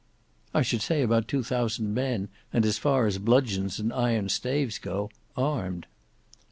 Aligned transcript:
"I 0.51 0.63
should 0.63 0.81
say 0.81 1.03
about 1.03 1.27
two 1.27 1.43
thousand 1.43 1.93
men, 1.93 2.29
and 2.51 2.65
as 2.65 2.79
far 2.79 3.05
as 3.05 3.19
bludgeons 3.19 3.77
and 3.79 3.93
iron 3.93 4.29
staves 4.29 4.79
go, 4.79 5.11
armed." 5.37 5.85